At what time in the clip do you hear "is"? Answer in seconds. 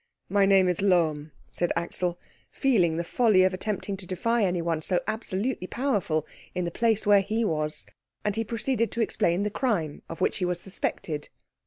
0.67-0.81